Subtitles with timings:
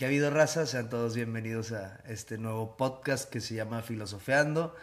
[0.00, 0.64] ¿Qué ha habido, raza?
[0.64, 4.74] Sean todos bienvenidos a este nuevo podcast que se llama Filosofeando.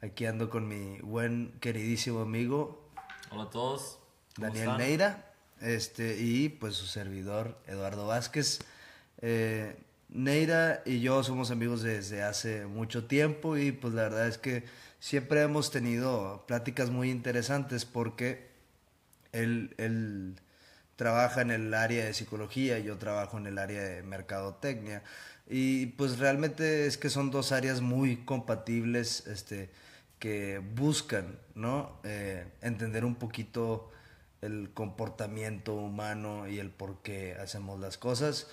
[0.00, 2.88] Aquí ando con mi buen, queridísimo amigo.
[3.32, 3.98] Hola a todos.
[4.36, 5.34] Daniel Neira.
[5.60, 8.60] Este, y pues su servidor, Eduardo Vázquez.
[9.22, 9.76] Eh,
[10.08, 14.62] Neira y yo somos amigos desde hace mucho tiempo y pues la verdad es que
[15.00, 18.46] siempre hemos tenido pláticas muy interesantes porque
[19.32, 20.36] él, él
[21.00, 25.02] trabaja en el área de psicología y yo trabajo en el área de mercadotecnia.
[25.48, 29.70] Y pues realmente es que son dos áreas muy compatibles este,
[30.18, 31.98] que buscan ¿no?
[32.04, 33.90] Eh, entender un poquito
[34.42, 38.48] el comportamiento humano y el por qué hacemos las cosas.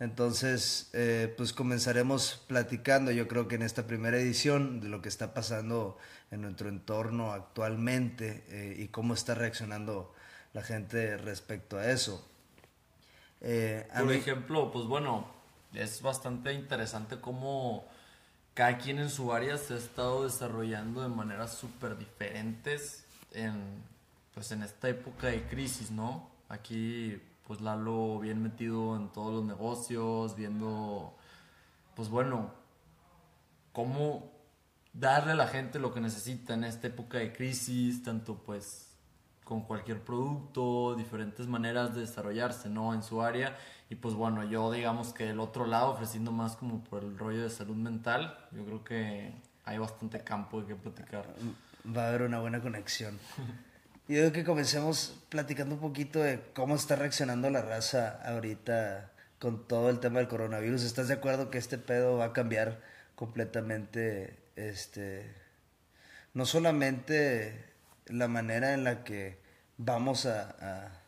[0.00, 5.08] Entonces, eh, pues comenzaremos platicando, yo creo que en esta primera edición, de lo que
[5.08, 5.98] está pasando
[6.32, 10.12] en nuestro entorno actualmente eh, y cómo está reaccionando
[10.52, 12.26] la gente respecto a eso.
[13.40, 15.26] Eh, Por ejemplo, pues bueno,
[15.74, 17.84] es bastante interesante cómo
[18.54, 23.82] cada quien en su área se ha estado desarrollando de maneras súper diferentes en,
[24.34, 26.30] pues en esta época de crisis, ¿no?
[26.48, 31.14] Aquí, pues Lalo bien metido en todos los negocios, viendo,
[31.96, 32.52] pues bueno,
[33.72, 34.30] cómo
[34.92, 38.91] darle a la gente lo que necesita en esta época de crisis, tanto pues
[39.44, 42.94] con cualquier producto, diferentes maneras de desarrollarse, ¿no?
[42.94, 43.56] En su área.
[43.90, 47.42] Y pues bueno, yo digamos que el otro lado, ofreciendo más como por el rollo
[47.42, 49.32] de salud mental, yo creo que
[49.64, 51.26] hay bastante campo de que platicar.
[51.96, 53.18] Va a haber una buena conexión.
[54.08, 59.66] Yo creo que comencemos platicando un poquito de cómo está reaccionando la raza ahorita con
[59.66, 60.82] todo el tema del coronavirus.
[60.82, 62.80] ¿Estás de acuerdo que este pedo va a cambiar
[63.14, 65.32] completamente, este,
[66.34, 67.71] no solamente
[68.12, 69.38] la manera en la que
[69.78, 70.98] vamos a,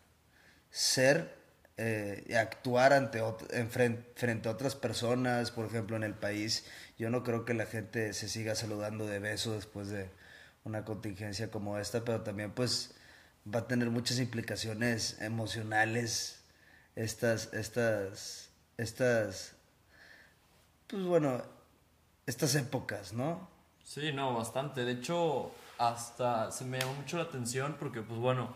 [0.71, 1.37] ser
[1.77, 6.67] eh, y actuar ante en frente, a otras personas, por ejemplo, en el país.
[6.99, 10.11] Yo no creo que la gente se siga saludando de beso después de
[10.65, 12.95] una contingencia como esta, pero también pues
[13.53, 16.45] va a tener muchas implicaciones emocionales
[16.97, 19.55] estas, estas, estas,
[20.87, 21.43] pues bueno,
[22.27, 23.49] estas épocas, ¿no?
[23.83, 24.85] Sí, no, bastante.
[24.85, 25.53] De hecho,
[25.89, 28.55] hasta se me llamó mucho la atención porque, pues bueno,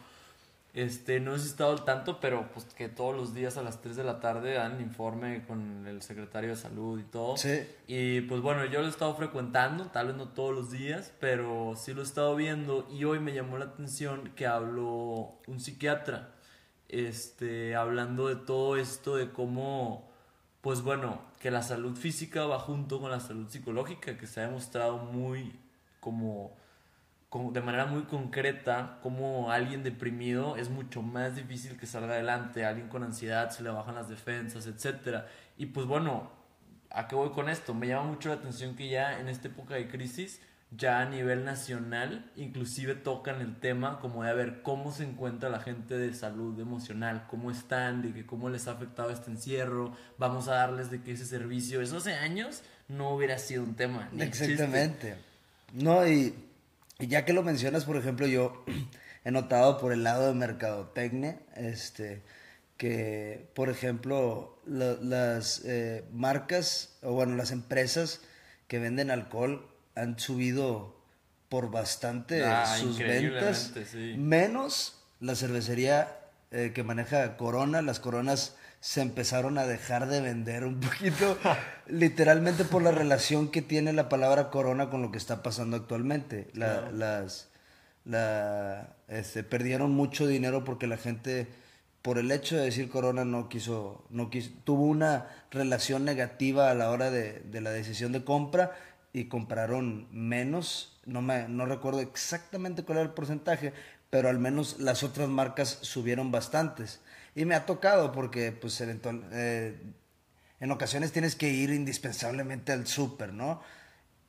[0.74, 3.96] este, no he estado al tanto, pero pues que todos los días a las 3
[3.96, 7.36] de la tarde dan informe con el secretario de salud y todo.
[7.36, 7.66] Sí.
[7.86, 11.74] Y pues bueno, yo lo he estado frecuentando, tal vez no todos los días, pero
[11.76, 16.34] sí lo he estado viendo y hoy me llamó la atención que habló un psiquiatra,
[16.88, 20.08] este, hablando de todo esto, de cómo,
[20.60, 24.46] pues bueno, que la salud física va junto con la salud psicológica, que se ha
[24.46, 25.58] demostrado muy
[25.98, 26.56] como
[27.30, 32.88] de manera muy concreta como alguien deprimido es mucho más difícil que salga adelante, alguien
[32.88, 35.24] con ansiedad se le bajan las defensas, etc.
[35.58, 36.30] Y pues bueno,
[36.90, 37.74] ¿a qué voy con esto?
[37.74, 40.40] Me llama mucho la atención que ya en esta época de crisis,
[40.70, 45.50] ya a nivel nacional, inclusive tocan el tema como de a ver cómo se encuentra
[45.50, 49.92] la gente de salud emocional, cómo están, de que cómo les ha afectado este encierro,
[50.16, 54.08] vamos a darles de que ese servicio, eso hace años no hubiera sido un tema.
[54.18, 55.16] Exactamente.
[55.74, 56.34] No, y
[56.98, 58.64] y ya que lo mencionas, por ejemplo, yo
[59.24, 62.22] he notado por el lado de mercadotecnia, este,
[62.76, 68.20] que, por ejemplo, las eh, marcas, o bueno, las empresas
[68.66, 70.96] que venden alcohol han subido
[71.48, 73.72] por bastante ah, sus ventas,
[74.16, 76.18] menos la cervecería
[76.50, 81.36] eh, que maneja Corona, las Coronas se empezaron a dejar de vender un poquito,
[81.86, 86.48] literalmente por la relación que tiene la palabra corona con lo que está pasando actualmente.
[86.54, 87.48] Las,
[88.04, 91.48] la, este, perdieron mucho dinero porque la gente,
[92.02, 96.74] por el hecho de decir corona, no quiso, no quiso, tuvo una relación negativa a
[96.74, 98.72] la hora de, de la decisión de compra
[99.12, 101.00] y compraron menos.
[101.04, 103.72] No, me, no recuerdo exactamente cuál era el porcentaje,
[104.10, 107.00] pero al menos las otras marcas subieron bastantes.
[107.38, 109.80] Y me ha tocado porque, pues, eventual, eh,
[110.58, 113.62] en ocasiones tienes que ir indispensablemente al súper, ¿no?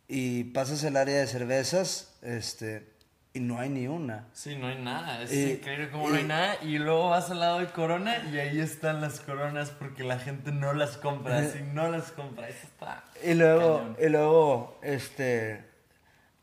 [0.07, 2.88] Y pasas el área de cervezas, este,
[3.34, 4.28] y no hay ni una.
[4.34, 5.24] Sí, no hay nada.
[5.24, 6.57] Es increíble como no hay nada.
[6.62, 10.51] Y luego vas al lado de Corona y ahí están las coronas porque la gente
[10.51, 11.44] no las compra.
[11.51, 13.04] Si no las compra, eso está.
[13.24, 15.66] Y luego, y luego, este,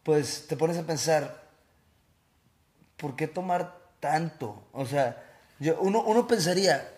[0.02, 1.44] pues te pones a pensar,
[2.96, 4.66] ¿por qué tomar tanto?
[4.72, 5.22] O sea,
[5.58, 6.88] yo, uno, uno pensaría,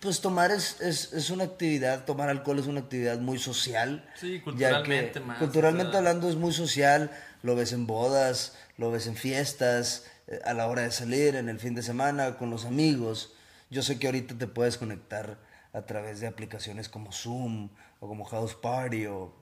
[0.00, 4.08] pues tomar es, es, es, una actividad, tomar alcohol es una actividad muy social.
[4.14, 5.38] Sí, culturalmente más.
[5.38, 7.10] Culturalmente hablando es muy social,
[7.42, 11.48] lo ves en bodas, lo ves en fiestas, eh, a la hora de salir, en
[11.48, 13.32] el fin de semana, con los amigos.
[13.70, 15.36] Yo sé que ahorita te puedes conectar
[15.72, 17.68] a través de aplicaciones como Zoom
[18.00, 19.34] o como House Party o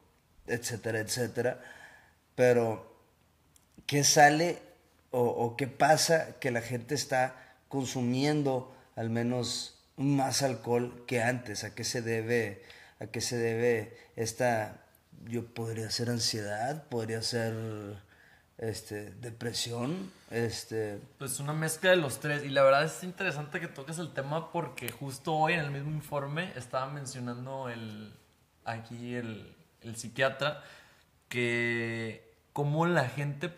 [0.46, 1.60] etcétera, etcétera.
[2.34, 2.96] Pero,
[3.86, 4.58] ¿qué sale
[5.10, 11.64] o, o qué pasa que la gente está consumiendo al menos más alcohol que antes?
[11.64, 12.62] ¿A qué se debe,
[13.00, 14.84] a qué se debe esta,
[15.26, 17.54] yo podría ser ansiedad, podría ser
[18.58, 21.00] este, depresión, este...
[21.18, 22.44] Pues una mezcla de los tres.
[22.44, 25.90] Y la verdad es interesante que toques el tema porque justo hoy en el mismo
[25.90, 28.14] informe estaba mencionando el,
[28.64, 30.62] aquí el, el psiquiatra
[31.28, 33.54] que como la gente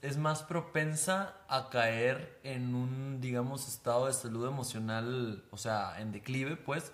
[0.00, 6.10] es más propensa a caer en un, digamos, estado de salud emocional, o sea, en
[6.10, 6.90] declive, pues,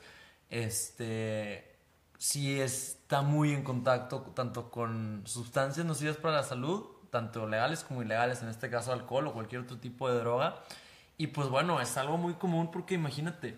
[0.48, 1.78] este,
[2.18, 8.02] si está muy en contacto tanto con sustancias nocivas para la salud tanto legales como
[8.02, 10.56] ilegales, en este caso alcohol o cualquier otro tipo de droga.
[11.16, 13.56] Y pues bueno, es algo muy común porque imagínate,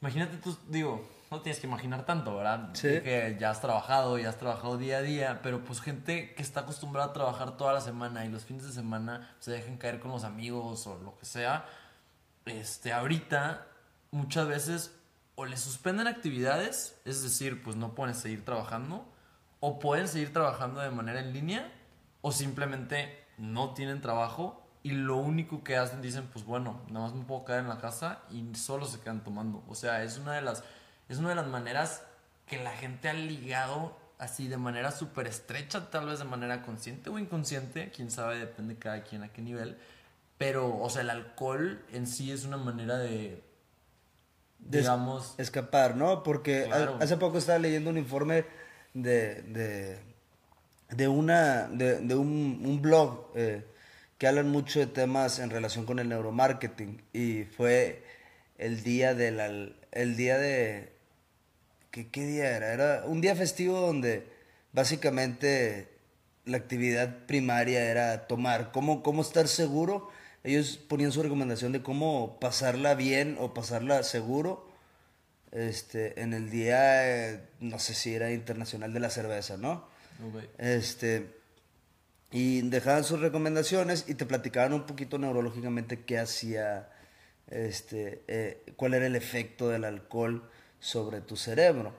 [0.00, 2.70] imagínate tú, digo, no tienes que imaginar tanto, ¿verdad?
[2.72, 2.88] Sí.
[2.88, 6.60] Que ya has trabajado, ya has trabajado día a día, pero pues gente que está
[6.60, 10.10] acostumbrada a trabajar toda la semana y los fines de semana se dejan caer con
[10.10, 11.66] los amigos o lo que sea,
[12.46, 13.66] este, ahorita
[14.10, 14.96] muchas veces
[15.36, 19.06] o le suspenden actividades, es decir, pues no pueden seguir trabajando,
[19.60, 21.72] o pueden seguir trabajando de manera en línea,
[22.20, 27.14] o simplemente no tienen trabajo y lo único que hacen dicen, pues bueno, nada más
[27.14, 29.62] me puedo quedar en la casa y solo se quedan tomando.
[29.68, 30.64] O sea, es una de las,
[31.10, 32.02] es una de las maneras
[32.46, 37.10] que la gente ha ligado así de manera súper estrecha, tal vez de manera consciente
[37.10, 39.76] o inconsciente, quién sabe, depende de cada quien a qué nivel.
[40.38, 43.42] Pero, o sea, el alcohol en sí es una manera de,
[44.58, 45.34] de digamos...
[45.38, 46.22] escapar, ¿no?
[46.22, 46.98] Porque Claro.
[47.00, 48.44] hace poco estaba leyendo un informe
[48.94, 49.98] de, de,
[50.90, 53.64] de una, de, de un, un blog eh,
[54.18, 58.04] que hablan mucho de temas en relación con el neuromarketing y fue
[58.58, 60.92] el día del, el día de,
[61.90, 62.72] ¿qué, qué día era?
[62.72, 64.26] Era un día festivo donde
[64.72, 65.88] básicamente
[66.44, 70.10] la actividad primaria era tomar, cómo, cómo estar seguro.
[70.42, 74.70] Ellos ponían su recomendación de cómo pasarla bien o pasarla seguro
[75.52, 79.88] este, en el día, eh, no sé si era internacional de la cerveza, ¿no?
[80.58, 81.34] Este,
[82.30, 86.90] y dejaban sus recomendaciones y te platicaban un poquito neurológicamente qué hacía,
[87.48, 90.48] este, eh, cuál era el efecto del alcohol
[90.80, 91.92] sobre tu cerebro.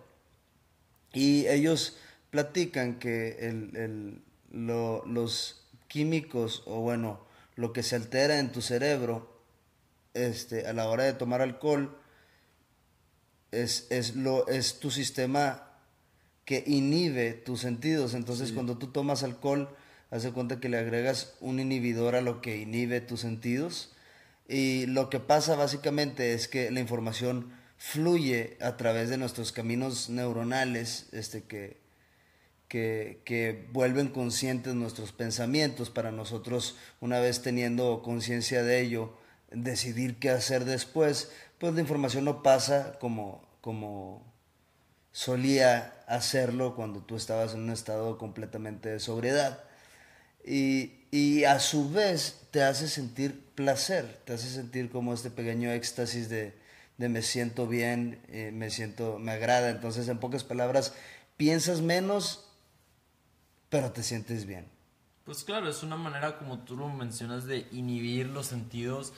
[1.13, 1.97] Y ellos
[2.29, 7.21] platican que el- el- lo- los químicos, o bueno,
[7.55, 9.29] lo que se altera en tu cerebro
[10.13, 11.97] este, a la hora de tomar alcohol,
[13.51, 15.67] es, es, lo, es tu sistema
[16.45, 18.13] que inhibe tus sentidos.
[18.13, 18.53] Entonces, Sí.
[18.55, 19.69] cuando tú tomas alcohol,
[20.09, 23.93] haz de cuenta que le agregas un inhibidor a lo que inhibe tus sentidos.
[24.47, 27.51] Y lo que pasa básicamente es que la información
[27.81, 31.77] fluye a través de nuestros caminos neuronales, este, que,
[32.67, 39.17] que, que vuelven conscientes nuestros pensamientos para nosotros, una vez teniendo conciencia de ello,
[39.49, 44.31] decidir qué hacer después, pues la información no pasa como, como
[45.11, 49.63] solía hacerlo cuando tú estabas en un estado completamente de sobriedad.
[50.45, 55.71] Y, y a su vez te hace sentir placer, te hace sentir como este pequeño
[55.71, 56.60] éxtasis de,
[57.01, 59.69] de me siento bien, eh, me siento, me agrada.
[59.69, 60.93] Entonces, en pocas palabras,
[61.35, 62.45] piensas menos,
[63.69, 64.69] pero te sientes bien.
[65.25, 69.13] Pues claro, es una manera como tú lo mencionas de inhibir los sentidos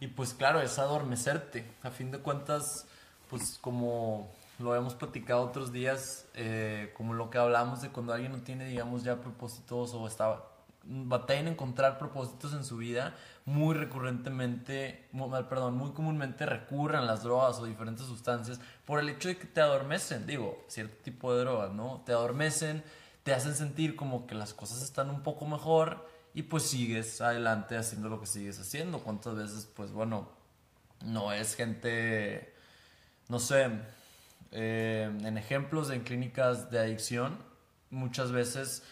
[0.00, 1.64] y pues claro, es adormecerte.
[1.82, 2.86] A fin de cuentas,
[3.28, 8.32] pues como lo hemos platicado otros días, eh, como lo que hablamos de cuando alguien
[8.32, 10.42] no tiene, digamos, ya propósitos o está
[10.90, 13.14] batalla en encontrar propósitos en su vida,
[13.44, 19.28] muy recurrentemente, mu- perdón, muy comúnmente recurren las drogas o diferentes sustancias por el hecho
[19.28, 22.02] de que te adormecen, digo, cierto tipo de drogas, ¿no?
[22.06, 22.82] Te adormecen,
[23.22, 27.76] te hacen sentir como que las cosas están un poco mejor y pues sigues adelante
[27.76, 29.00] haciendo lo que sigues haciendo.
[29.00, 30.28] ¿Cuántas veces, pues bueno,
[31.04, 32.54] no es gente,
[33.28, 33.68] no sé,
[34.52, 37.38] eh, en ejemplos en clínicas de adicción,
[37.90, 38.82] muchas veces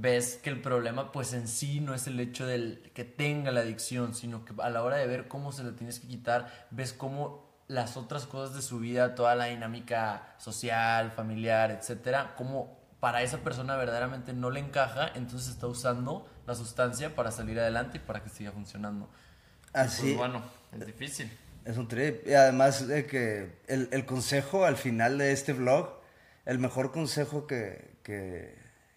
[0.00, 3.60] ves que el problema pues en sí no es el hecho del que tenga la
[3.60, 6.92] adicción, sino que a la hora de ver cómo se la tienes que quitar, ves
[6.92, 13.22] cómo las otras cosas de su vida, toda la dinámica social, familiar, etcétera, como para
[13.22, 18.00] esa persona verdaderamente no le encaja, entonces está usando la sustancia para salir adelante y
[18.00, 19.08] para que siga funcionando.
[19.66, 21.30] Y, Así, Pues bueno, es difícil.
[21.64, 22.26] Es un trip.
[22.26, 26.00] Y además de que el, el consejo al final de este vlog,
[26.46, 28.56] el mejor consejo que, que,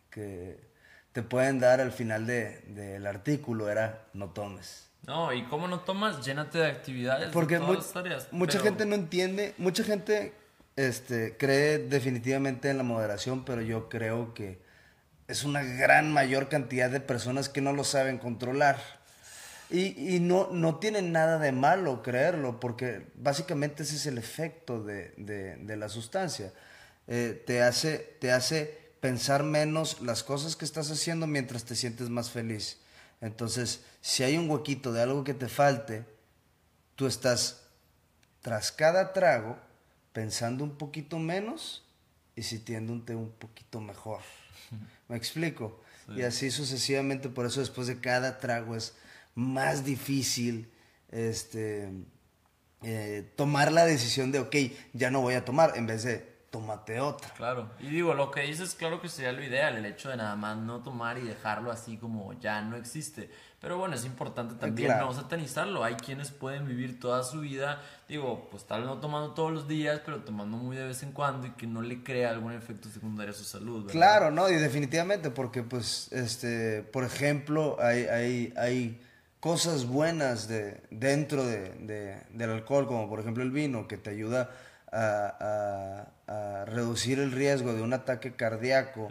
[0.10, 0.71] que
[1.13, 4.88] te pueden dar al final de- del artículo era no tomes.
[5.08, 8.63] No, y cómo no tomas, llénate de actividades Porque de mu- todas las mucha pero-
[8.65, 10.34] gente no entiende, mucha gente
[10.77, 14.60] este, cree definitivamente en la moderación, pero yo creo que
[15.27, 18.77] es una gran mayor cantidad de personas que no lo saben controlar.
[19.70, 24.84] Y, y no, no tienen nada de malo creerlo, porque básicamente ese es el efecto
[24.84, 26.51] de, de, de la sustancia.
[27.08, 32.10] Eh, te, hace, te hace pensar menos las cosas que estás haciendo mientras te sientes
[32.10, 32.77] más feliz.
[33.20, 36.05] Entonces, si hay un huequito de algo que te falte,
[36.96, 37.63] tú estás
[38.41, 39.58] tras cada trago
[40.13, 41.84] pensando un poquito menos
[42.36, 44.22] y sintiéndote un poquito mejor.
[45.10, 45.81] ¿Me explico?
[46.15, 48.93] Y así sucesivamente, por eso después de cada trago es
[49.34, 50.70] más difícil
[51.10, 51.89] este,
[52.84, 54.55] eh, tomar la decisión de, ok,
[54.93, 57.29] ya no voy a tomar, en vez de, tómate otra.
[57.34, 60.36] Claro, y digo, lo que dices, claro que sería lo ideal, el hecho de nada
[60.36, 63.31] más no tomar y dejarlo así como ya no existe.
[63.62, 65.84] Pero bueno, es importante también no satanizarlo.
[65.84, 69.67] Hay quienes pueden vivir toda su vida, digo, pues tal vez no tomando todos los
[69.67, 72.89] días, pero tomando muy de vez en cuando y que no le crea algún efecto
[72.89, 73.86] secundario a su salud.
[73.86, 73.93] ¿verdad?
[73.93, 79.01] Claro, no, y definitivamente, porque pues, este, por ejemplo, hay, hay, hay
[79.39, 84.10] cosas buenas de, dentro de, de, del alcohol, como por ejemplo el vino, que te
[84.10, 84.50] ayuda
[84.91, 89.10] a, a, reducir el riesgo de un ataque cardíaco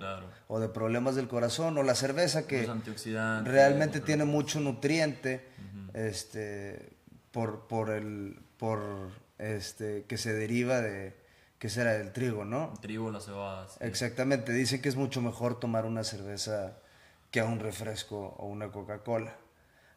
[0.49, 2.69] o de problemas del corazón, o la cerveza que
[3.45, 5.47] realmente tiene mucho nutriente
[5.95, 6.97] este,
[7.31, 11.17] por, por, el, por este, que se deriva de,
[11.59, 12.73] que será el trigo, ¿no?
[12.75, 13.67] El trigo, la cebada.
[13.81, 16.79] Exactamente, dicen que es mucho mejor tomar una cerveza
[17.31, 19.37] que a un refresco o una Coca-Cola.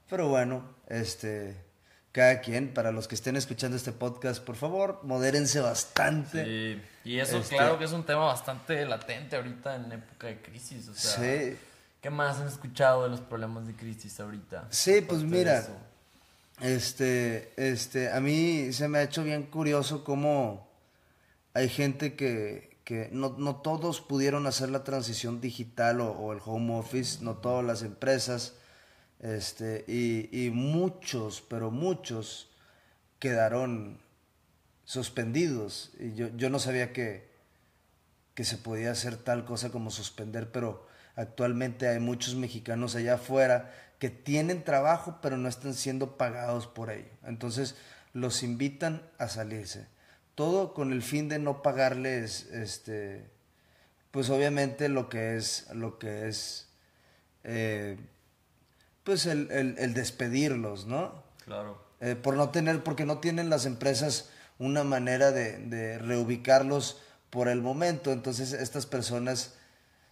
[0.10, 1.73] Pero bueno, este
[2.14, 6.46] cada quien, para los que estén escuchando este podcast, por favor, modérense bastante.
[6.46, 10.40] Sí, y eso este, claro que es un tema bastante latente ahorita en época de
[10.40, 10.88] crisis.
[10.90, 11.58] O sea, sí.
[12.02, 14.68] ¿qué más han escuchado de los problemas de crisis ahorita?
[14.70, 15.66] Sí, pues mira,
[16.62, 20.70] este, este, a mí se me ha hecho bien curioso cómo
[21.56, 26.40] hay gente que, que no, no todos pudieron hacer la transición digital o, o el
[26.46, 28.54] home office, no todas las empresas
[29.24, 32.50] este, y, muchos, pero muchos
[33.20, 33.98] quedaron
[34.84, 35.92] suspendidos.
[35.98, 37.30] Y yo, yo no sabía que,
[38.36, 43.74] que se podía hacer tal cosa como suspender, pero actualmente hay muchos mexicanos allá afuera
[43.98, 47.10] que tienen trabajo, pero no están siendo pagados por ello.
[47.24, 47.76] Entonces
[48.12, 49.88] los invitan a salirse.
[50.36, 53.24] Todo con el fin de no pagarles, este,
[54.12, 56.68] pues obviamente lo que es, lo que es
[57.46, 57.98] eh,
[59.04, 61.24] pues el, el, despedirlos, ¿no?
[61.46, 61.82] Claro.
[62.00, 64.30] Eh, por no tener, porque no tienen las empresas
[64.60, 68.12] una manera de, de, reubicarlos por el momento.
[68.12, 69.56] Entonces estas personas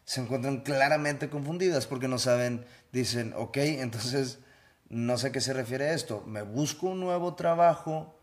[0.03, 4.39] se encuentran claramente confundidas porque no saben, dicen, ok, entonces
[4.89, 8.13] no sé a qué se refiere esto, me busco un nuevo trabajo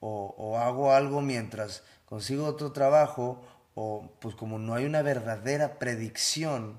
[0.00, 3.42] o, o hago algo mientras consigo otro trabajo
[3.74, 6.78] o pues como no hay una verdadera predicción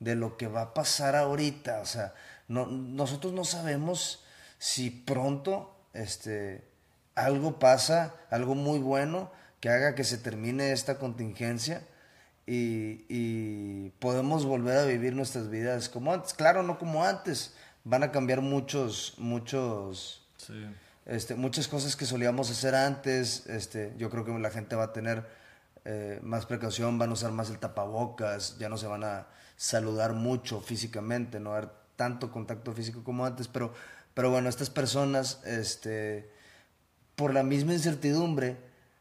[0.00, 2.14] de lo que va a pasar ahorita, o sea,
[2.48, 4.24] no, nosotros no sabemos
[4.58, 6.64] si pronto este,
[7.14, 11.82] algo pasa, algo muy bueno, que haga que se termine esta contingencia
[12.46, 16.32] y, y, podemos volver a vivir nuestras vidas como antes.
[16.32, 17.54] Claro, no como antes.
[17.84, 20.26] Van a cambiar muchos, muchos,
[21.04, 23.46] este, muchas cosas que solíamos hacer antes.
[23.46, 25.26] Este, yo creo que la gente va a tener
[25.84, 29.26] eh, más precaución, van a usar más el tapabocas, ya no se van a
[29.56, 31.54] saludar mucho físicamente, no
[31.98, 33.74] tanto contacto físico como antes, pero,
[34.14, 36.30] pero bueno, estas personas, este,
[37.16, 38.56] por la misma incertidumbre,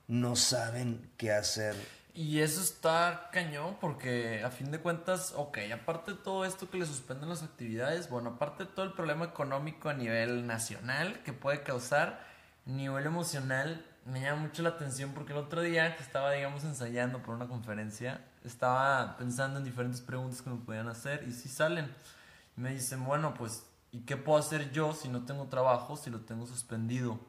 [0.07, 1.75] no saben qué hacer.
[2.15, 6.79] Y eso está cañón porque a fin de cuentas, ok, aparte de todo esto que
[6.79, 11.33] le suspenden las actividades, bueno, aparte de todo el problema económico a nivel nacional que
[11.33, 12.25] puede causar,
[12.65, 17.21] nivel emocional, me llama mucho la atención porque el otro día que estaba, digamos, ensayando
[17.21, 21.93] por una conferencia, estaba pensando en diferentes preguntas que me podían hacer y si salen
[22.57, 26.21] me dicen, bueno, pues, ¿y qué puedo hacer yo si no tengo trabajo, si lo
[26.21, 27.19] tengo suspendido?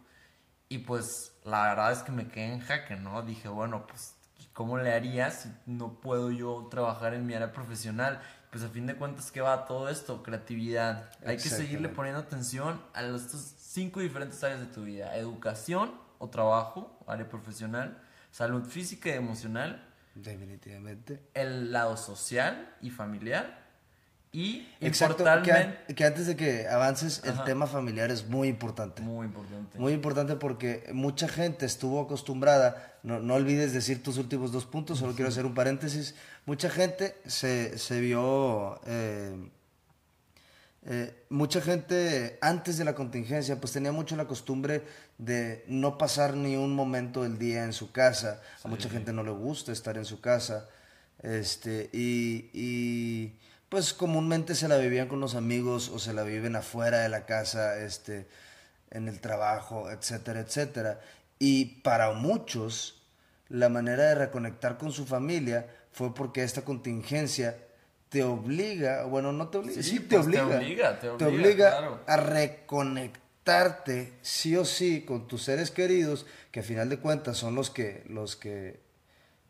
[0.70, 3.22] Y pues la verdad es que me quedé en jaque, ¿no?
[3.22, 4.14] Dije, bueno, pues,
[4.52, 8.20] ¿cómo le haría si no puedo yo trabajar en mi área profesional?
[8.50, 10.22] Pues a fin de cuentas, ¿qué va todo esto?
[10.22, 11.10] Creatividad.
[11.24, 15.14] Hay que seguirle poniendo atención a estos cinco diferentes áreas de tu vida.
[15.16, 19.86] Educación o trabajo, área profesional, salud física y emocional.
[20.14, 21.28] Definitivamente.
[21.34, 23.67] El lado social y familiar
[24.32, 29.00] y Exacto, que, antes de que avances, el tema familiar es muy importante.
[29.00, 29.78] Muy importante.
[29.78, 34.98] Muy importante porque mucha gente estuvo acostumbrada, no, no olvides decir tus últimos dos puntos,
[34.98, 39.50] solo quiero hacer un paréntesis, mucha gente se, se vio, eh,
[40.84, 44.84] eh, mucha gente antes de la contingencia pues tenía mucho la costumbre
[45.18, 48.40] de no pasar ni un momento del día en su casa.
[48.62, 50.68] A mucha gente no le gusta estar en su casa.
[51.22, 53.34] Este, y, y,
[53.68, 57.26] pues comúnmente se la vivían con los amigos o se la viven afuera de la
[57.26, 58.26] casa, este,
[58.90, 61.00] en el trabajo, etcétera, etcétera.
[61.38, 63.02] Y para muchos,
[63.48, 67.58] la manera de reconectar con su familia fue porque esta contingencia
[68.08, 72.16] te obliga, bueno, no te obliga, sí, te, pues, obliga, te, obliga, te obliga, a
[72.16, 77.68] reconectarte sí o sí con tus seres queridos, que a final de cuentas son los
[77.70, 78.80] que, los que,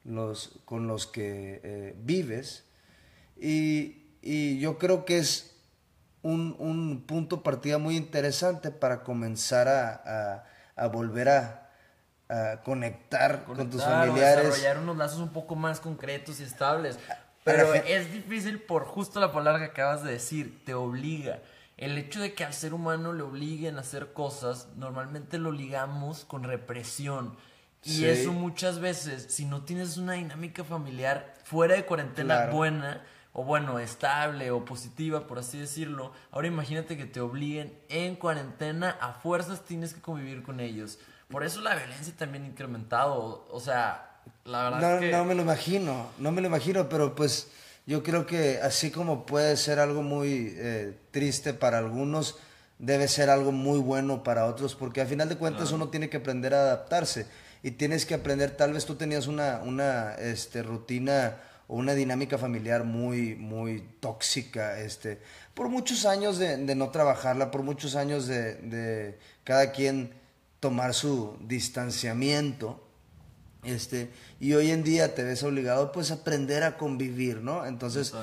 [0.04, 2.64] los con los que eh, vives.
[3.40, 5.54] Y, y, yo creo que es
[6.22, 10.44] un, un, punto partida muy interesante para comenzar a,
[10.76, 11.70] a, volver a,
[12.28, 14.44] a conectar, con tus familiares.
[14.44, 16.98] Desarrollar unos lazos un poco más concretos y estables.
[17.44, 21.40] Pero es difícil por justo la palabra que acabas de decir, te obliga.
[21.78, 26.24] El hecho de que al ser humano le obliguen a hacer cosas, normalmente lo ligamos
[26.24, 27.36] con represión.
[27.84, 33.02] Y eso muchas veces, si no tienes una dinámica familiar fuera de cuarentena buena,
[33.38, 38.96] o bueno, estable o positiva, por así decirlo, ahora imagínate que te obliguen en cuarentena,
[39.00, 40.98] a fuerzas tienes que convivir con ellos.
[41.28, 43.46] Por eso la violencia también ha incrementado.
[43.48, 47.46] O sea, no, no me lo imagino, no me lo imagino, pero pues
[47.86, 52.38] yo creo que así como puede ser algo muy eh, triste para algunos,
[52.80, 56.16] debe ser algo muy bueno para otros, porque al final de cuentas uno tiene que
[56.16, 57.28] aprender a adaptarse
[57.62, 61.36] y tienes que aprender, tal vez tú tenías una, una este, rutina
[61.68, 65.20] o una dinámica familiar muy, muy tóxica, este,
[65.54, 70.12] por muchos años de, de no trabajarla, por muchos años de, de cada quien
[70.58, 72.82] tomar su distanciamiento
[73.64, 77.66] este, y hoy en día te ves obligado pues a aprender a convivir, ¿no?
[77.66, 78.14] Entonces,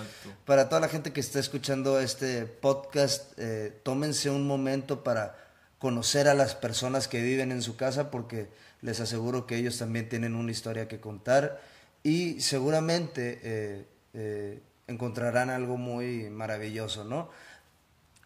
[0.46, 5.36] para toda la gente que está escuchando este podcast, eh, tómense un momento para
[5.78, 8.48] conocer a las personas que viven en su casa porque
[8.82, 11.62] les aseguro que ellos también tienen una historia que contar
[12.06, 17.32] y seguramente eh, eh, encontrarán algo muy maravilloso, ¿no?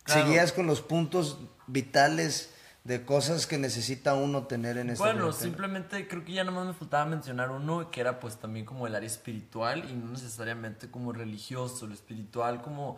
[0.06, 6.10] Seguías con los puntos vitales de cosas que necesita uno tener en este Bueno, simplemente
[6.10, 9.08] creo que ya nomás me faltaba mencionar uno que era pues también como el área
[9.08, 12.98] espiritual y no necesariamente como religioso, lo espiritual como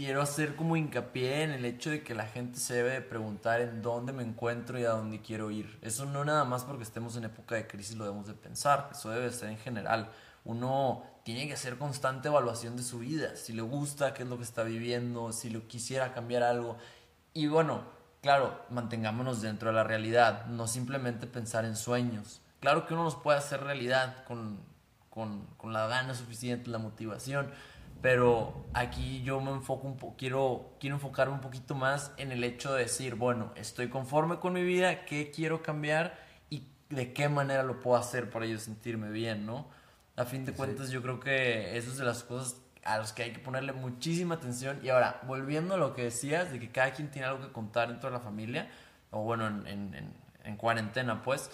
[0.00, 3.82] quiero hacer como hincapié en el hecho de que la gente se debe preguntar en
[3.82, 5.78] dónde me encuentro y a dónde quiero ir.
[5.82, 9.10] Eso no nada más porque estemos en época de crisis lo debemos de pensar, eso
[9.10, 10.10] debe ser en general.
[10.46, 14.38] Uno tiene que hacer constante evaluación de su vida, si le gusta, qué es lo
[14.38, 16.78] que está viviendo, si lo quisiera cambiar algo.
[17.34, 17.82] Y bueno,
[18.22, 22.40] claro, mantengámonos dentro de la realidad, no simplemente pensar en sueños.
[22.60, 24.60] Claro que uno los puede hacer realidad con,
[25.10, 27.50] con, con la gana suficiente, la motivación,
[28.02, 32.42] pero aquí yo me enfoco un poco, quiero, quiero enfocarme un poquito más en el
[32.44, 37.28] hecho de decir, bueno, estoy conforme con mi vida, qué quiero cambiar y de qué
[37.28, 39.68] manera lo puedo hacer para yo sentirme bien, ¿no?
[40.16, 43.22] A fin de cuentas, yo creo que eso es de las cosas a los que
[43.22, 44.78] hay que ponerle muchísima atención.
[44.82, 47.88] Y ahora, volviendo a lo que decías, de que cada quien tiene algo que contar
[47.88, 48.70] dentro de la familia,
[49.10, 50.12] o bueno, en, en,
[50.44, 51.50] en, cuarentena, pues,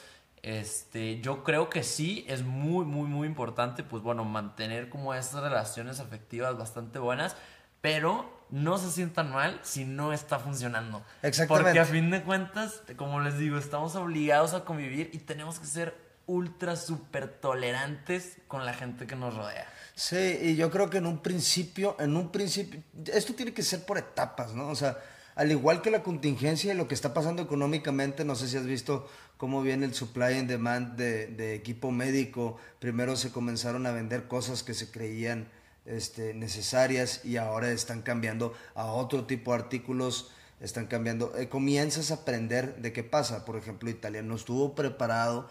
[0.46, 5.42] este, yo creo que sí es muy, muy, muy importante, pues bueno, mantener como estas
[5.42, 7.34] relaciones afectivas bastante buenas,
[7.80, 11.04] pero no se sientan mal si no está funcionando.
[11.22, 11.64] Exactamente.
[11.64, 15.66] Porque a fin de cuentas, como les digo, estamos obligados a convivir y tenemos que
[15.66, 19.66] ser ultra, súper tolerantes con la gente que nos rodea.
[19.96, 22.80] Sí, y yo creo que en un principio, en un principio,
[23.12, 24.68] esto tiene que ser por etapas, ¿no?
[24.68, 24.96] O sea,
[25.36, 28.64] al igual que la contingencia y lo que está pasando económicamente, no sé si has
[28.64, 32.56] visto cómo viene el supply and demand de, equipo médico.
[32.78, 35.46] Primero se comenzaron a vender cosas que se creían
[35.84, 41.36] este, necesarias y ahora están cambiando a otro tipo de artículos, están cambiando.
[41.36, 43.44] Eh, comienzas a aprender de qué pasa.
[43.44, 45.50] Por ejemplo, Italia no estuvo preparado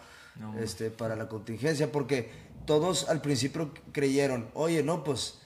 [0.58, 2.30] este, para la contingencia porque
[2.66, 5.38] todos al principio creyeron, oye, no, pues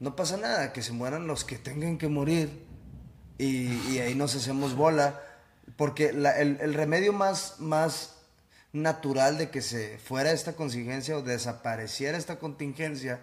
[0.00, 2.71] no pasa nada, que se mueran los que tengan que morir
[3.42, 5.20] y, ahí nos hacemos bola,
[5.76, 8.14] porque el, remedio más, más
[8.72, 13.20] natural de que se fuera esta contingencia o desapareciera esta contingencia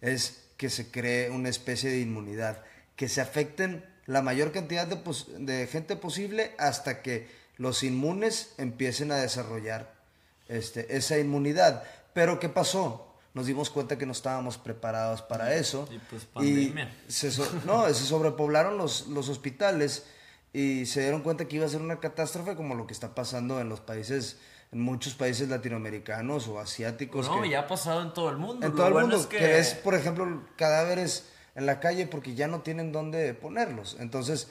[0.00, 2.62] es que se cree una especie de inmunidad,
[2.96, 4.98] que se afecten la mayor cantidad de,
[5.38, 9.94] de gente posible hasta que los inmunes empiecen a desarrollar
[10.48, 11.84] este, esa inmunidad.
[12.12, 13.11] Pero ¿qué pasó?
[13.34, 15.88] Nos dimos cuenta que no estábamos preparados para eso.
[15.90, 16.94] Y pues pandemia.
[17.08, 17.30] se,
[17.66, 20.04] no, se sobrepoblaron los, los hospitales
[20.52, 23.60] y se dieron cuenta que iba a ser una catástrofe como lo que está pasando
[23.60, 24.38] en los países,
[24.70, 27.26] en muchos países latinoamericanos o asiáticos.
[27.26, 28.66] No, ya ha pasado en todo el mundo.
[28.66, 29.58] En todo el mundo, que...
[29.58, 33.96] es, por ejemplo, cadáveres en la calle porque ya no tienen dónde ponerlos.
[33.98, 34.50] Entonces,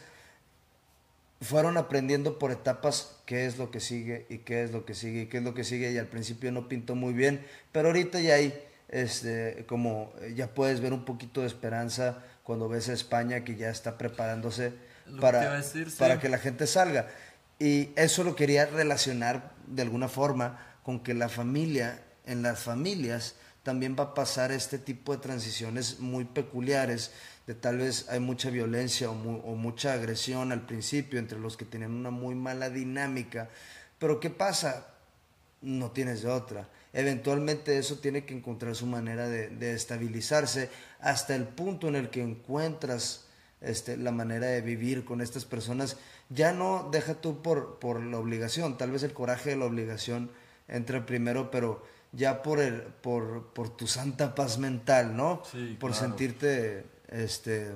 [1.41, 5.21] fueron aprendiendo por etapas qué es lo que sigue y qué es lo que sigue
[5.21, 8.19] y qué es lo que sigue y al principio no pintó muy bien, pero ahorita
[8.19, 8.53] ya hay
[8.91, 13.69] este como ya puedes ver un poquito de esperanza cuando ves a España que ya
[13.69, 14.73] está preparándose
[15.19, 15.61] para,
[15.97, 17.07] para que la gente salga.
[17.59, 23.35] Y eso lo quería relacionar de alguna forma con que la familia, en las familias,
[23.63, 27.11] también va a pasar este tipo de transiciones muy peculiares,
[27.45, 31.91] de tal vez hay mucha violencia o, mucha agresión al principio entre los que tienen
[31.91, 33.49] una muy mala dinámica,
[33.99, 34.87] pero ¿qué pasa?
[35.61, 36.67] No tienes de otra.
[36.93, 42.21] Eventualmente eso tiene que encontrar su manera de, estabilizarse hasta el punto en el que
[42.21, 43.25] encuentras
[43.61, 45.97] este, la manera de vivir con estas personas.
[46.29, 50.31] Ya no deja tú por, por la obligación, tal vez el coraje de la obligación
[50.67, 55.43] entra primero, pero ya por, el, por, por tu santa paz mental, ¿no?
[55.79, 57.71] por sentirte este,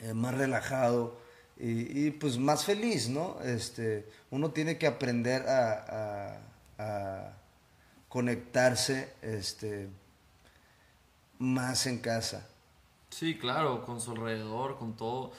[0.00, 1.20] eh, más relajado
[1.58, 3.40] y, pues más feliz, ¿no?
[3.44, 6.40] Este, uno tiene que aprender a,
[6.76, 7.36] a,
[8.12, 9.88] conectarse este,
[11.38, 12.46] más en casa.
[13.08, 15.32] Sí, claro, con su alrededor, con todo.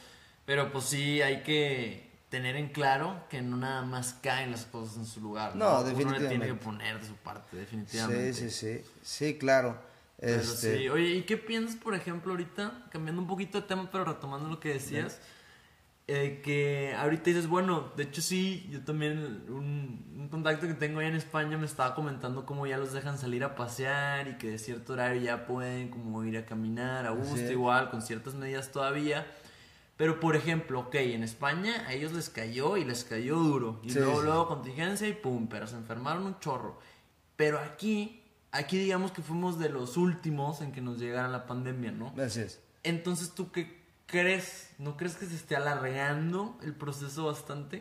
[0.46, 4.98] Pero pues sí, hay que tener en claro que no nada más caen las cosas
[4.98, 5.56] en su lugar.
[5.56, 6.18] No, definitivamente.
[6.18, 8.34] Uno le tiene que poner de su parte, definitivamente.
[8.34, 8.92] Sí, sí, sí.
[9.04, 9.80] Sí, claro.
[10.18, 10.80] Este...
[10.80, 10.90] Sí.
[10.90, 14.60] Oye, ¿y qué piensas, por ejemplo, ahorita, cambiando un poquito de tema, pero retomando lo
[14.60, 15.20] que decías?
[16.06, 21.00] Eh, que ahorita dices, bueno, de hecho sí, yo también, un, un, contacto que tengo
[21.00, 24.50] allá en España me estaba comentando cómo ya los dejan salir a pasear y que
[24.50, 28.74] de cierto horario ya pueden como ir a caminar a gusto, igual, con ciertas medidas
[28.74, 29.26] todavía.
[29.96, 33.80] Pero, por ejemplo, ok, en España a ellos les cayó y les cayó duro.
[33.82, 36.80] Y luego, luego contingencia y pum, pero se enfermaron un chorro.
[37.38, 41.92] Pero aquí, aquí digamos que fuimos de los últimos en que nos llegara la pandemia,
[41.92, 42.12] ¿no?
[42.14, 42.60] Gracias.
[42.84, 44.70] Entonces, ¿tú qué crees?
[44.78, 47.78] ¿No crees que se esté alargando el proceso bastante?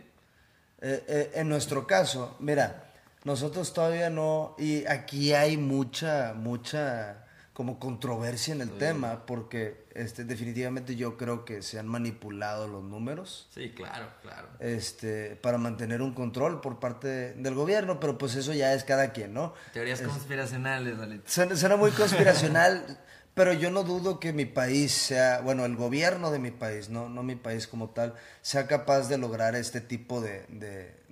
[0.80, 2.92] Eh, eh, en nuestro caso, mira,
[3.24, 10.24] nosotros todavía no, y aquí hay mucha, mucha como controversia en el tema, porque este,
[10.24, 13.46] definitivamente yo creo que se han manipulado los números.
[13.54, 14.48] Sí, claro, claro.
[14.58, 19.12] Este, para mantener un control por parte del gobierno, pero pues eso ya es cada
[19.12, 19.52] quien, ¿no?
[19.74, 21.24] Teorías conspiracionales, Dalito.
[21.26, 22.98] Suena, muy conspiracional,
[23.34, 27.08] pero yo no dudo que mi país sea, bueno, el gobierno de mi país, no,
[27.08, 30.44] no mi país como tal, sea capaz de lograr este tipo de,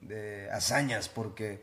[0.00, 1.62] de hazañas, porque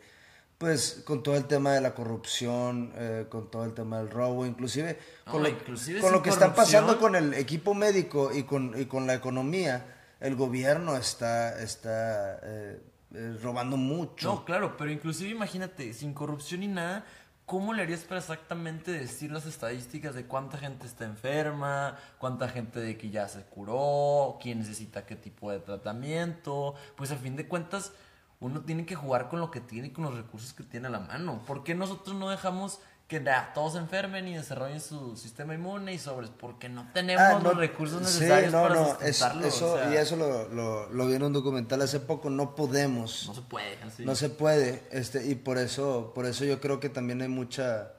[0.58, 4.46] pues con todo el tema de la corrupción, eh, con todo el tema del robo,
[4.46, 9.14] inclusive con, lo, que está pasando con el equipo médico y con, y con la
[9.14, 9.86] economía,
[10.20, 12.82] el gobierno está, está eh,
[13.14, 14.30] eh, robando mucho.
[14.30, 17.06] No, claro, pero inclusive imagínate, sin corrupción ni nada,
[17.48, 22.82] ¿cómo le harías para exactamente decir las estadísticas de cuánta gente está enferma, cuánta gente
[22.82, 26.76] de que ya se curó, quién necesita qué tipo de tratamiento?
[26.98, 27.94] Pues a fin de cuentas
[28.42, 30.92] uno tiene que jugar con lo que tiene y con los recursos que tiene a
[30.92, 31.42] la mano.
[31.48, 35.98] ¿Por qué nosotros no dejamos que todos se enfermen y desarrollen su sistema inmune y
[35.98, 36.30] sobres?
[36.30, 41.16] Porque no tenemos ah, los recursos necesarios para no, eso, Y eso lo, lo, vi
[41.16, 43.28] en un documental hace poco, no podemos.
[43.28, 46.90] No se puede, No se puede, este, y por eso, por eso yo creo que
[46.90, 47.94] también hay mucha...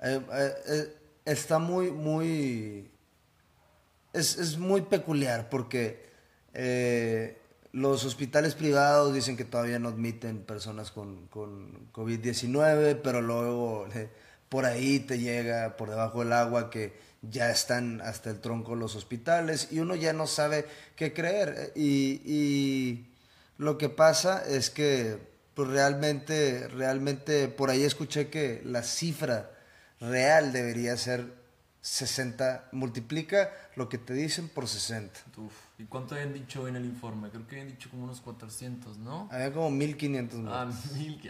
[0.00, 2.90] Eh, eh, eh, está muy, muy...
[4.14, 6.08] Es, es muy peculiar porque...
[7.78, 14.10] Los hospitales privados dicen que todavía no admiten personas con, con COVID-19, pero luego eh,
[14.48, 18.96] por ahí te llega por debajo del agua que ya están hasta el tronco los
[18.96, 21.72] hospitales y uno ya no sabe qué creer.
[21.76, 23.06] Y, y
[23.58, 25.18] lo que pasa es que
[25.54, 29.50] pues realmente, realmente por ahí escuché que la cifra
[30.00, 31.37] real debería ser
[31.80, 35.20] 60, multiplica lo que te dicen por 60.
[35.78, 37.30] ¿Y cuánto habían dicho en el informe?
[37.30, 39.28] Creo que habían dicho como unos 400, ¿no?
[39.30, 40.74] Había como 1500 muertos.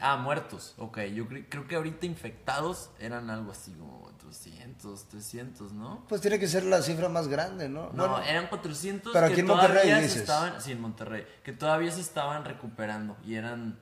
[0.01, 0.75] Ah, ah, muertos.
[0.79, 6.05] Ok, yo creo que ahorita infectados eran algo así como 400, 300, ¿no?
[6.09, 7.91] Pues tiene que ser la cifra más grande, ¿no?
[7.93, 10.17] No, eran 400 pero aquí en Monterrey dices.
[10.17, 13.79] estaban, sí, en Monterrey, que todavía se estaban recuperando y eran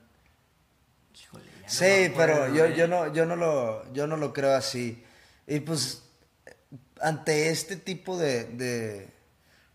[1.19, 5.03] Híjole, sí, pero yo, yo no yo no lo yo no lo creo así.
[5.47, 6.06] Y pues
[7.01, 9.11] ante este tipo de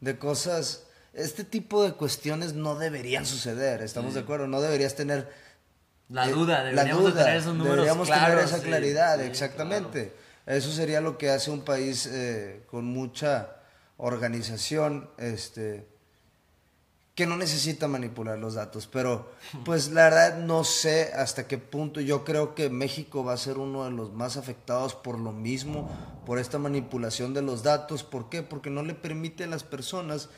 [0.03, 0.83] de cosas,
[1.15, 4.49] este tipo de cuestiones no deberían suceder, ¿estamos de acuerdo?
[4.49, 5.31] No deberías tener...
[6.09, 10.13] La eh, duda, deberíamos tener esos números Deberíamos tener esa claridad, exactamente.
[10.45, 13.59] Eso sería lo que hace un país eh, con mucha
[13.97, 15.87] organización, este,
[17.15, 19.31] que no necesita manipular los datos, pero
[19.67, 23.59] pues la verdad no sé hasta qué punto yo creo que México va a ser
[23.59, 25.91] uno de los más afectados por lo mismo,
[26.25, 28.43] por esta manipulación de los datos, ¿por qué?
[28.43, 30.31] Porque no le permite a las personas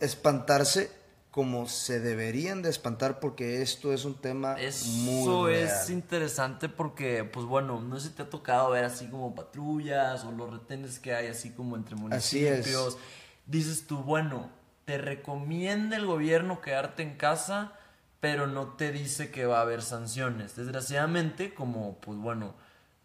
[0.00, 0.90] espantarse
[1.30, 5.68] como se deberían de espantar porque esto es un tema Eso muy real.
[5.68, 10.24] es interesante porque, pues bueno, no sé si te ha tocado ver así como patrullas
[10.24, 12.52] o los retenes que hay así como entre Así es.
[12.52, 12.98] municipios.
[13.46, 14.48] Dices tú, bueno,
[14.86, 17.72] te recomienda el gobierno quedarte en casa,
[18.20, 20.54] pero no te dice que va a haber sanciones.
[20.54, 22.54] Desgraciadamente, como, pues bueno,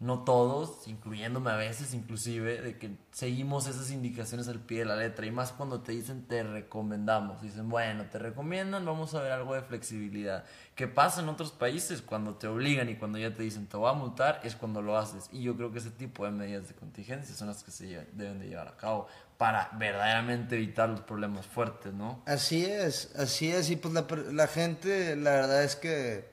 [0.02, 4.96] no todos, incluyéndome a veces inclusive, de que seguimos esas indicaciones al pie de la
[4.96, 5.26] letra.
[5.26, 7.40] Y más cuando te dicen te recomendamos.
[7.40, 10.44] Dicen, bueno, te recomiendan, vamos a ver algo de flexibilidad.
[10.74, 12.02] ¿Qué pasa en otros países?
[12.02, 14.98] Cuando te obligan y cuando ya te dicen te voy a multar, es cuando lo
[14.98, 15.28] haces.
[15.30, 18.40] Y yo creo que ese tipo de medidas de contingencia son las que se deben
[18.40, 19.06] de llevar a cabo
[19.38, 22.24] para verdaderamente evitar los problemas fuertes, ¿no?
[22.26, 23.94] Así es, así es, y pues
[24.32, 26.31] la gente, la verdad es que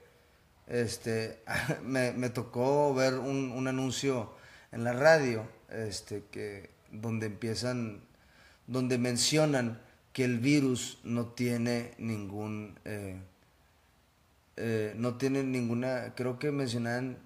[0.70, 1.44] este,
[1.84, 4.34] me, me tocó ver un, un anuncio
[4.72, 8.02] en la radio, este, que, donde empiezan,
[8.68, 9.82] donde mencionan
[10.14, 13.20] que el virus no tiene ningún, eh,
[14.58, 17.18] eh, no tiene ninguna, creo que mencionaban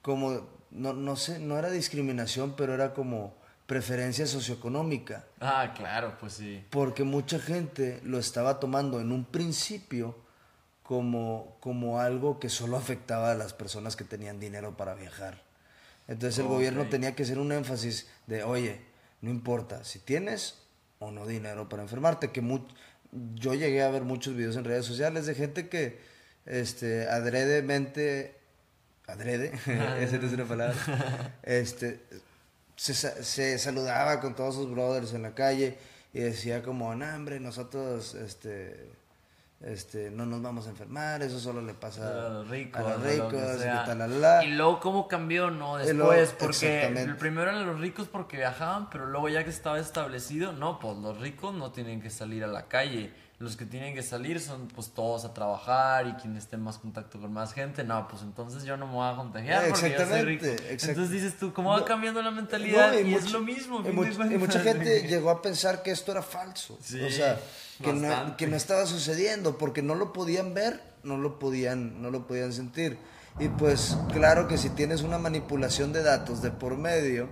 [0.00, 3.34] como, no, no sé, no era discriminación, pero era como
[3.66, 6.64] preferencia socioeconómica Ah, claro, pues sí.
[6.70, 10.16] porque mucha gente lo estaba tomando en un principio
[10.82, 15.42] como, como algo que solo afectaba a las personas que tenían dinero para viajar.
[16.08, 18.80] Entonces el gobierno tenía que hacer un énfasis de, oye,
[19.20, 20.58] no importa si tienes
[20.98, 22.66] o no dinero para enfermarte, que mu-
[23.34, 26.00] yo llegué a ver muchos videos en redes sociales de gente que
[26.46, 28.34] este, adredemente,
[29.06, 29.52] adrede,
[30.00, 32.00] esa no es una palabra, este,
[32.76, 35.78] se saludaba con todos sus brothers en la calle
[36.12, 38.90] y decía como, no, hombre, nosotros este,
[39.64, 43.02] este, no nos vamos a enfermar, eso solo le pasa a los ricos, a los
[43.02, 43.80] lo y sea.
[43.82, 44.44] que tal, la, la, la".
[44.44, 45.76] Y luego cómo cambió, ¿no?
[45.76, 47.02] Después, porque exactamente.
[47.10, 50.96] el primero eran los ricos porque viajaban, pero luego ya que estaba establecido, no, pues
[50.98, 53.12] los ricos no tienen que salir a la calle.
[53.38, 57.18] Los que tienen que salir son pues todos a trabajar y quienes estén más contacto
[57.20, 57.82] con más gente.
[57.82, 60.44] No, pues entonces yo no me voy a contagiar porque yo soy rico.
[60.44, 62.92] Exactamente, exact- Entonces dices tú, ¿cómo va No, cambiando la mentalidad?
[62.92, 63.80] No, y es lo mismo.
[63.80, 66.78] y much- mucha gente llegó a pensar que esto era falso.
[66.84, 67.36] Sí, o sea,
[67.82, 72.10] que no, que no estaba sucediendo porque no lo podían ver, no lo podían, no
[72.10, 72.98] lo podían sentir.
[73.38, 77.28] Y pues claro que si tienes una manipulación de datos de por medio,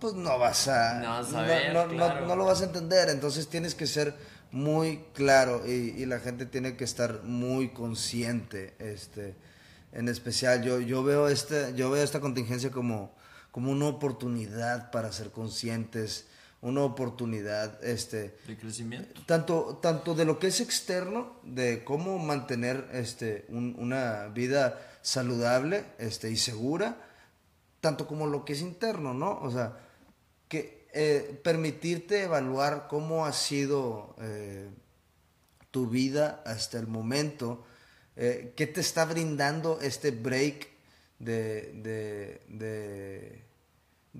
[0.00, 2.26] pues no vas a, No vas a ver, no- no- claro.
[2.26, 3.08] no lo vas a entender.
[3.08, 4.14] Entonces tienes que ser
[4.52, 8.74] muy claro y, y la gente tiene que estar muy consciente.
[8.78, 9.34] Este,
[9.92, 13.12] en especial yo, yo veo este, yo veo esta contingencia como,
[13.50, 16.27] como una oportunidad para ser conscientes,
[16.60, 19.20] una oportunidad, este, De crecimiento.
[19.26, 25.84] tanto, tanto de lo que es externo, de cómo mantener este, un- una vida saludable
[25.98, 26.96] este, y segura,
[27.80, 29.38] tanto como lo que es interno, ¿no?
[29.40, 29.78] O sea,
[30.48, 34.68] que eh, permitirte evaluar cómo ha sido eh,
[35.70, 37.64] tu vida hasta el momento,
[38.16, 40.66] eh, qué te está brindando este break
[41.20, 43.44] de, de, de,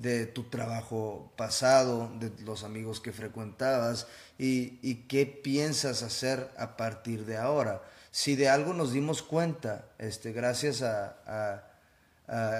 [0.00, 4.06] de tu trabajo pasado, de los amigos que frecuentabas
[4.38, 7.82] y, qué piensas hacer a partir de ahora.
[8.10, 11.64] Si de algo nos dimos cuenta, este, gracias a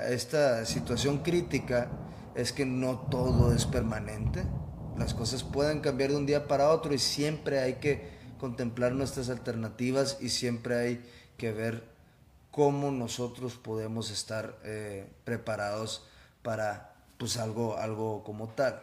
[0.08, 1.88] esta situación crítica,
[2.34, 4.44] es que no todo es permanente.
[4.96, 9.28] Las cosas pueden cambiar de un día para otro y siempre hay que contemplar nuestras
[9.28, 11.04] alternativas y siempre hay
[11.36, 11.84] que ver
[12.50, 16.06] cómo nosotros podemos estar eh, preparados
[16.42, 18.82] para pues algo, algo como tal.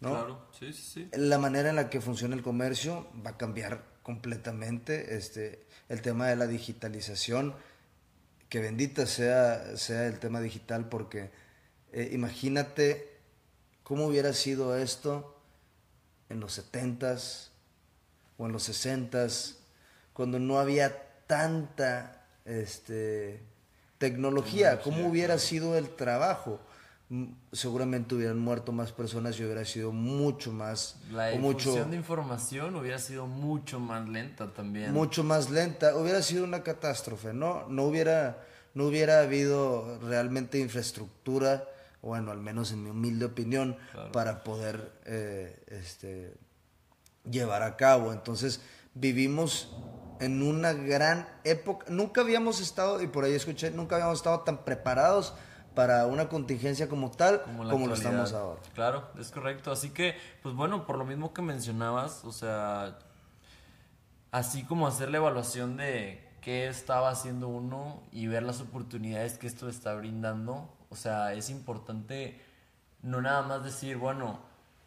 [0.00, 0.10] ¿no?
[0.10, 1.10] Claro, sí, sí, sí.
[1.16, 5.16] La manera en la que funciona el comercio va a cambiar completamente.
[5.16, 7.54] Este, el tema de la digitalización,
[8.48, 11.30] que bendita sea, sea el tema digital, porque
[11.92, 13.16] eh, imagínate
[13.82, 15.40] cómo hubiera sido esto
[16.28, 17.50] en los 70s
[18.38, 19.56] o en los 60s,
[20.12, 23.42] cuando no había tanta este,
[23.98, 26.60] tecnología, cómo hubiera sido el trabajo.
[27.52, 31.96] Seguramente hubieran muerto más personas y hubiera sido mucho más La o mucho difusión de
[31.98, 34.92] información hubiera sido mucho más lenta también.
[34.92, 37.68] mucho más lenta, hubiera sido una catástrofe, ¿no?
[37.68, 41.68] No hubiera, no hubiera habido realmente infraestructura,
[42.02, 44.10] bueno, al menos en mi humilde opinión, Claro.
[44.10, 46.34] para poder eh, este,
[47.30, 48.12] llevar a cabo.
[48.12, 48.60] Entonces,
[48.94, 49.70] vivimos
[50.18, 54.64] en una gran época, nunca habíamos estado, y por ahí escuché, nunca habíamos estado tan
[54.64, 55.34] preparados
[55.76, 58.60] para una contingencia como tal, Como como, la lo estamos ahora.
[58.74, 59.70] Claro, es correcto.
[59.70, 62.98] Así que, pues bueno, por lo mismo que mencionabas, o sea,
[64.32, 69.46] así como hacer la evaluación de qué estaba haciendo uno y ver las oportunidades que
[69.46, 72.40] esto está brindando, o sea, es importante
[73.02, 74.40] no nada más decir, bueno,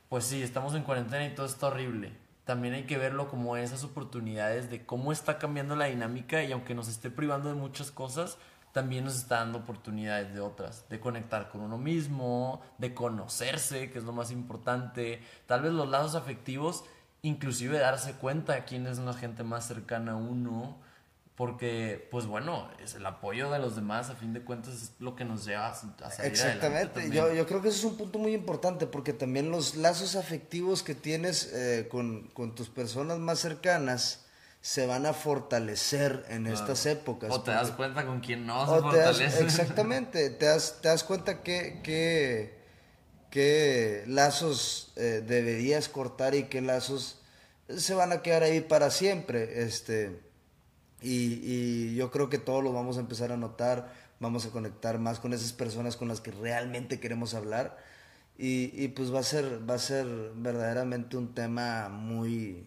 [0.09, 2.13] pues sí, estamos en cuarentena y todo está horrible.
[2.45, 6.73] También hay que verlo como esas oportunidades de cómo está cambiando la dinámica y aunque
[6.73, 8.39] nos esté privando de muchas cosas,
[8.71, 13.97] también nos está dando oportunidades de otras, de conectar con uno mismo, de conocerse, que
[13.97, 16.83] es lo más importante, tal vez los lazos afectivos,
[17.21, 20.77] inclusive darse cuenta de quién es la gente más cercana a uno,
[21.35, 25.15] porque pues bueno, es el apoyo de los demás a fin de cuentas es lo
[25.15, 28.33] que nos lleva a, salir Exactamente, yo, yo creo que ese es un punto muy
[28.33, 34.25] importante porque también los lazos afectivos que tienes eh, con, con tus personas más cercanas
[34.61, 37.31] se van a fortalecer en estas épocas.
[37.31, 40.89] O te das cuenta con quién no se o te das- exactamente, te das, te
[40.89, 42.59] das cuenta que, que,
[43.29, 47.21] qué lazos eh, deberías cortar y qué lazos
[47.69, 49.63] se van a quedar ahí para siempre.
[49.63, 50.19] Este,
[51.01, 54.99] y, y yo creo que todos lo vamos a empezar a notar, vamos a conectar
[54.99, 57.77] más con esas personas con las que realmente queremos hablar.
[58.37, 62.65] Y, y pues va a ser, va a ser verdaderamente un tema muy,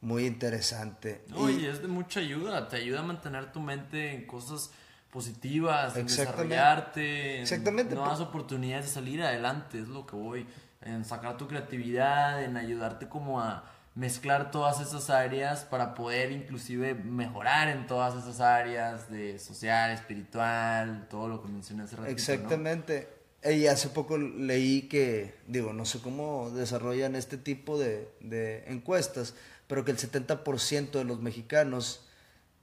[0.00, 1.22] muy interesante.
[1.28, 4.70] No, Y- y es de mucha ayuda, te ayuda a mantener tu mente en cosas
[5.10, 6.54] positivas, en Exactamente.
[6.54, 10.46] desarrollarte, en Exactamente, nuevas oportunidades de salir adelante, es lo que voy,
[10.82, 16.94] en sacar tu creatividad, en ayudarte como a mezclar todas esas áreas para poder inclusive
[16.94, 22.12] mejorar en todas esas áreas de social, espiritual, todo lo que mencioné hace ratito, ¿no?
[22.12, 23.08] Exactamente.
[23.44, 29.34] Y hace poco leí que, digo, no sé cómo desarrollan este tipo de, de encuestas,
[29.68, 32.04] pero que el 70% de los mexicanos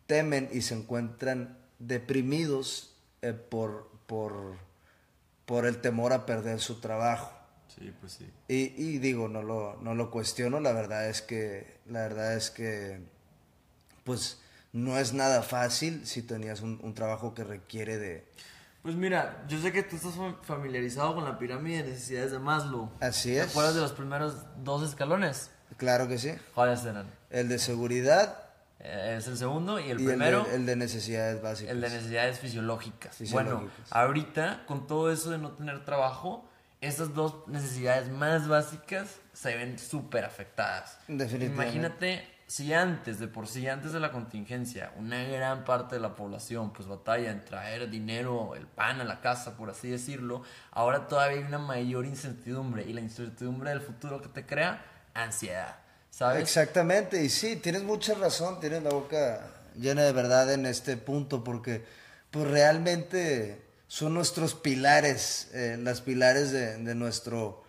[0.08, 4.58] temen y se encuentran deprimidos eh, por, por,
[5.46, 7.32] por el temor a perder su trabajo.
[7.68, 8.30] Sí, pues sí.
[8.48, 12.52] Y, y digo, no lo, no lo cuestiono, la verdad es que, la verdad es
[12.52, 13.02] que,
[14.04, 14.40] pues,
[14.74, 18.28] no es nada fácil si tenías un, un trabajo que requiere de,
[18.84, 22.40] Pues mira, yo sé que tú estás fam- familiarizado con la pirámide de necesidades de
[22.40, 22.92] Maslow.
[23.00, 23.50] Así ¿Te es.
[23.52, 25.50] acuerdas de los primeros dos escalones?
[25.78, 26.34] Claro que sí.
[26.54, 27.08] ¿Cuáles eran?
[27.30, 28.42] El de seguridad
[28.80, 31.72] Eh, es el segundo y el y primero, el, de, el de necesidades básicas.
[31.72, 33.16] el de necesidades fisiológicas.
[33.16, 33.72] Fisiológicas.
[33.72, 36.48] Bueno, ahorita, con todo eso de no tener trabajo,
[36.82, 41.00] esas dos necesidades más básicas se ven súper afectadas.
[41.08, 41.64] Definitivamente.
[41.64, 46.14] Imagínate si antes, de por sí, antes de la contingencia, una gran parte de la
[46.16, 51.08] población pues batalla en traer dinero, el pan a la casa, por así decirlo, ahora
[51.08, 55.78] todavía hay una mayor incertidumbre y la incertidumbre del futuro que te crea ansiedad,
[56.12, 56.42] ¿sabes?
[56.44, 59.42] Exactamente, y sí, tienes mucha razón, tienes la boca
[59.76, 61.84] llena de verdad en este punto, porque
[62.32, 67.64] pues realmente son nuestros pilares, eh, las pilares de, nuestro,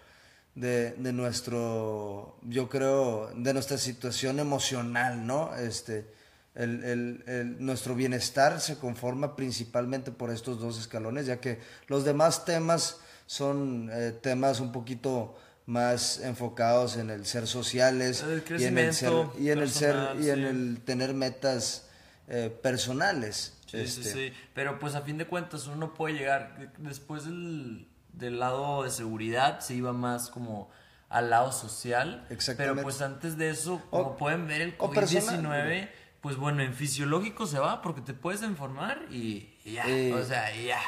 [0.54, 5.54] de, nuestro, yo creo, de nuestra situación emocional, ¿no?
[5.56, 6.06] Este,
[6.54, 12.44] el- el- nuestro bienestar se conforma principalmente por estos dos escalones, ya que los demás
[12.44, 18.78] temas son eh, temas un poquito más enfocados en el ser sociales El y en
[18.78, 20.42] el ser, y en el ser personal, y en sí.
[20.44, 21.88] el tener metas
[22.28, 23.52] eh, personales.
[23.66, 24.02] Sí, este.
[24.04, 24.32] sí, sí.
[24.54, 26.72] Pero pues a fin de cuentas uno no puede llegar.
[26.78, 30.70] Después del, del lado de seguridad se iba más como
[31.08, 32.26] al lado social.
[32.30, 32.74] Exactamente.
[32.74, 35.88] Pero pues antes de eso, como O- pueden ver, el o personal, COVID-19,
[36.20, 39.84] pues bueno, en fisiológico se va porque te puedes enfermar y, y ya.
[39.88, 40.80] Eh, o sea, y ya.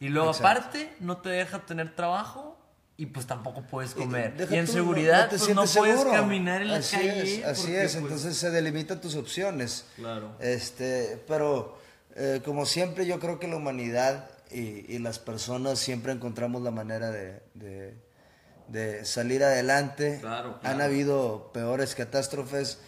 [0.00, 0.60] Y luego exacto.
[0.60, 2.53] aparte, no te deja tener trabajo.
[2.96, 4.34] Y pues tampoco puedes comer.
[4.50, 6.12] Y, en tú, seguridad, no te pues no puedes seguro.
[6.12, 7.40] caminar en la así calle.
[7.40, 9.86] Es, así es, pues, entonces se delimitan tus opciones.
[9.96, 10.36] Claro.
[10.38, 11.76] Este, pero
[12.14, 16.70] eh, como siempre yo creo que la humanidad y, y las personas siempre encontramos la
[16.70, 17.94] manera de, de-
[18.68, 20.18] de salir adelante.
[20.20, 22.78] Claro, Han habido peores catástrofes.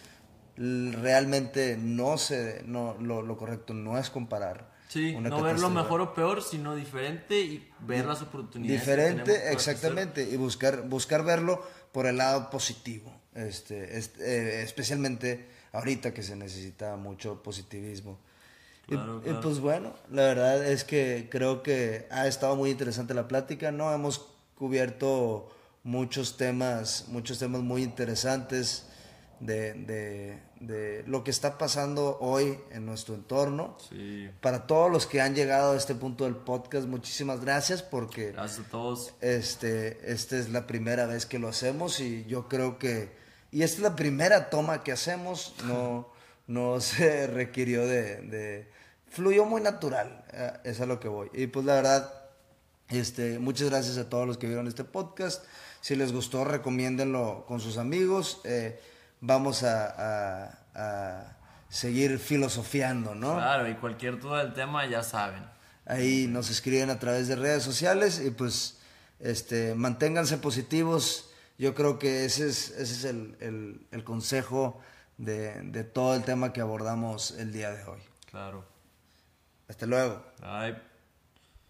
[0.55, 4.71] Realmente no se, no, lo, lo correcto no es comparar.
[4.87, 8.79] Sí, una no verlo mejor o peor, sino diferente y ver las oportunidades.
[8.81, 16.13] Diferente, exactamente, y buscar, buscar verlo por el lado positivo, este, est- eh, especialmente ahorita
[16.13, 18.17] que se necesita mucho positivismo.
[18.87, 19.41] Y- Claro, y, claro.
[19.41, 23.93] pues bueno, la verdad es que creo que ha estado muy interesante la plática, ¿no?
[23.93, 25.49] Hemos cubierto
[25.83, 28.85] muchos temas, muchos temas muy interesantes
[29.41, 33.77] de, de, de lo que está pasando hoy en nuestro entorno.
[33.89, 38.31] Sí, Para todos los que han llegado a este punto del podcast, muchísimas gracias porque
[38.31, 39.13] gracias a todos.
[39.21, 43.11] este, esta es la primera vez que lo hacemos y yo creo que,
[43.51, 46.09] y esta es la primera toma que hacemos, no,
[46.47, 48.71] no se requirió de, de-
[49.09, 51.29] fluyó muy natural, eh, es a lo que voy.
[51.33, 52.13] Y pues la verdad,
[52.89, 55.43] Este, muchas gracias a todos los que vieron este podcast.
[55.81, 58.39] Si les gustó, recomiéndenlo con sus amigos.
[58.45, 58.79] Eh,
[59.21, 61.37] vamos a, a,
[61.69, 63.35] seguir filosofiando, ¿no?
[63.35, 65.43] Claro, y cualquier duda del tema ya saben.
[65.85, 68.79] Ahí nos escriben a través de redes sociales y pues
[69.19, 71.29] este, manténganse positivos.
[71.57, 74.79] Yo creo que ese es, ese es el, el, el consejo
[75.17, 77.99] de, de todo el tema que abordamos el día de hoy.
[78.29, 78.65] Claro.
[79.67, 80.23] Hasta luego.
[80.41, 80.96] Bye.